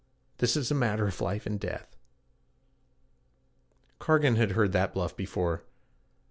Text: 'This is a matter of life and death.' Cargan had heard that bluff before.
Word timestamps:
'This 0.39 0.57
is 0.57 0.71
a 0.71 0.73
matter 0.73 1.05
of 1.07 1.21
life 1.21 1.45
and 1.45 1.59
death.' 1.59 1.95
Cargan 3.99 4.35
had 4.35 4.53
heard 4.53 4.71
that 4.71 4.95
bluff 4.95 5.15
before. 5.15 5.63